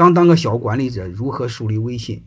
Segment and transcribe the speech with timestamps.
[0.00, 2.22] 刚当个小管理者，如何树立威信？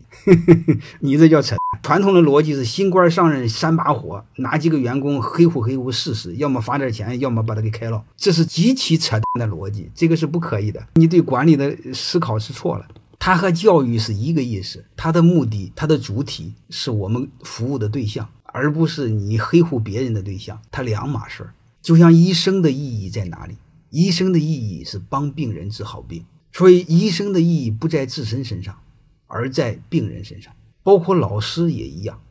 [1.01, 1.55] 你这叫扯！
[1.81, 10.85] 传统的逻辑是新官上任三把火，哪几个员工黑乎黑乎试试，要么罚点钱，要么把他给开了，这是极其扯淡的逻辑，这个是不可以的。
[10.93, 12.85] 你对管理的思考是错了。
[13.17, 21.55] 它和教育是一个意思，它的目的，它的主体是我们服务的对象，而不是你黑乎别人的对象，它两码事儿。
[21.81, 23.55] 就像医生的意义在哪里？
[23.89, 28.79] 医生的意义是帮病人治好病，所以医生的意义不在自身身上，
[29.27, 30.53] 而在病人身上。
[30.83, 32.21] 包括老师也一样，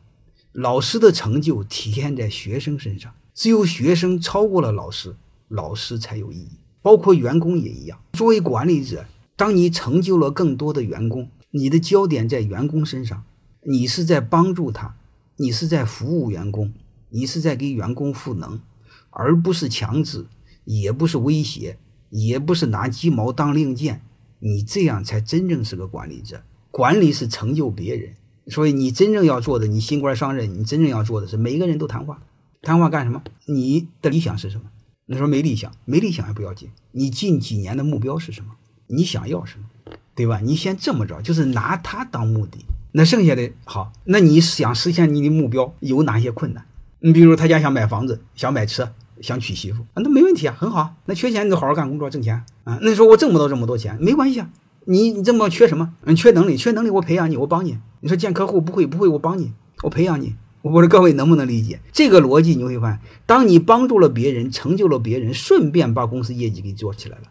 [0.53, 5.15] 老师的成就体现在学生身上，只有学生超过了老师，
[5.49, 6.49] 老师才有意义。
[6.81, 9.05] 包括员工也一样，作为管理者。
[9.35, 13.23] 当你成就了更多的员工，你的焦点在员工身上，
[13.63, 14.95] 你是在帮助他，
[15.37, 16.71] 你是在服务员工，
[17.09, 18.61] 你是在给员工赋能，
[19.09, 20.27] 而不是强制，
[20.65, 21.77] 也不是威胁，
[22.11, 24.01] 也不是拿鸡毛当令箭。
[24.45, 26.41] 你这样才真正是个管理者。
[26.69, 28.13] 管理是成就别人，
[28.47, 32.21] 所以你真正要做的，你新官上任，你真正要做的是每个人都谈话。
[32.61, 33.23] 谈话干什么？
[33.45, 34.63] 你的理想是什么？
[35.05, 36.69] 你说没理想，没理想也不要紧。
[36.91, 38.51] 你近几年的目标是什么？
[38.87, 39.65] 你想要什么，
[40.13, 40.39] 对吧？
[40.43, 42.65] 你先这么着，就是拿他当目的。
[42.91, 46.65] 那剩下的好，那你想实现你的目标有哪些困难？
[46.99, 50.95] 你比如他家想买房子，想买车，想娶媳妇啊，那没问题啊，很好。
[51.05, 52.79] 那缺钱你就好好干工作挣钱啊。
[52.81, 54.49] 那说我挣不到这么多钱，没关系啊。
[54.85, 55.93] 你你这么缺什么？
[56.03, 57.77] 嗯，缺能力，缺能力我培养你，我帮你。
[58.01, 60.35] 你说见客户不会不会，我帮你，我培养你。
[60.61, 62.55] 我说各位能不能理解这个逻辑？
[62.55, 67.23] 你会发现，当你帮助了别人，成就了别人，顺便把公司业绩给做起来了。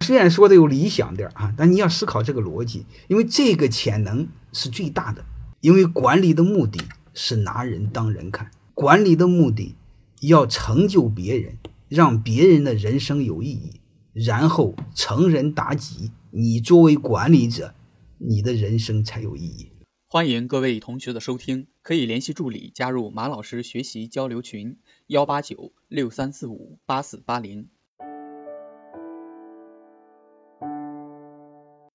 [0.00, 5.24] 虽然说的有理想点啊，但你要思考这个逻辑，因为这个潜能是最大的。
[5.60, 6.80] 因为管理的目的
[7.14, 9.76] 是拿人当人看，管理的目的
[10.28, 13.80] 要成就别人，让别人的人生有意义，
[14.12, 17.74] 然后成人达己，你作为管理者，
[18.18, 19.70] 你的人生才有意义。
[20.06, 24.76] 欢迎各位同学的收听，可以联系助理加入马老师学习交流群：
[25.08, 27.68] 幺八九六三四五八四八零。